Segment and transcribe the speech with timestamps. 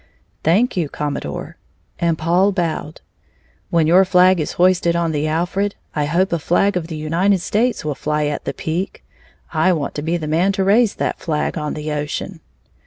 [0.43, 1.57] "Thank you, Commodore,"
[1.99, 3.01] and Paul bowed,
[3.69, 7.39] "when your flag is hoisted on the Alfred, I hope a flag of the United
[7.51, 9.05] Colonies will fly at the peak.
[9.53, 12.39] I want to be the man to raise that flag on the ocean."